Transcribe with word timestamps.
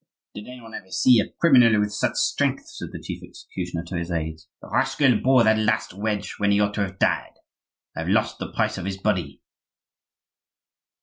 "Did 0.33 0.47
any 0.47 0.59
one 0.61 0.73
ever 0.73 0.89
see 0.89 1.19
a 1.19 1.29
criminal 1.29 1.79
with 1.79 1.91
such 1.93 2.15
strength?" 2.15 2.65
said 2.69 2.87
the 2.91 2.99
chief 2.99 3.21
executioner 3.21 3.83
to 3.83 3.97
his 3.99 4.09
aids. 4.09 4.47
"The 4.59 4.71
rascal 4.71 5.17
bore 5.21 5.43
that 5.43 5.59
last 5.59 5.93
wedge 5.93 6.37
when 6.39 6.49
he 6.49 6.59
ought 6.59 6.73
to 6.73 6.81
have 6.81 6.97
died; 6.97 7.33
I've 7.95 8.09
lost 8.09 8.39
the 8.39 8.51
price 8.51 8.79
of 8.79 8.85
his 8.85 8.97
body." 8.97 9.43